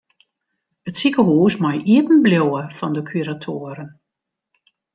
[0.89, 3.89] It sikehús mei iepen bliuwe fan de kuratoaren.